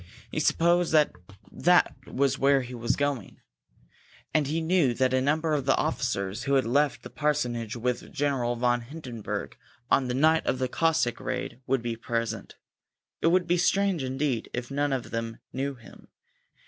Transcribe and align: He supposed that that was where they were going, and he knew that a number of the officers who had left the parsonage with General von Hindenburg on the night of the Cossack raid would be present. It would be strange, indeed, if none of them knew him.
He 0.31 0.39
supposed 0.39 0.91
that 0.93 1.11
that 1.51 1.95
was 2.07 2.39
where 2.39 2.65
they 2.65 2.73
were 2.73 2.87
going, 2.97 3.39
and 4.33 4.47
he 4.47 4.59
knew 4.59 4.95
that 4.95 5.13
a 5.13 5.21
number 5.21 5.53
of 5.53 5.65
the 5.65 5.75
officers 5.75 6.45
who 6.45 6.55
had 6.55 6.65
left 6.65 7.03
the 7.03 7.09
parsonage 7.11 7.75
with 7.75 8.11
General 8.11 8.55
von 8.55 8.81
Hindenburg 8.81 9.55
on 9.91 10.07
the 10.07 10.15
night 10.15 10.43
of 10.47 10.57
the 10.57 10.67
Cossack 10.67 11.19
raid 11.19 11.61
would 11.67 11.83
be 11.83 11.95
present. 11.95 12.55
It 13.21 13.27
would 13.27 13.45
be 13.45 13.57
strange, 13.57 14.03
indeed, 14.03 14.49
if 14.55 14.71
none 14.71 14.91
of 14.91 15.11
them 15.11 15.37
knew 15.53 15.75
him. 15.75 16.07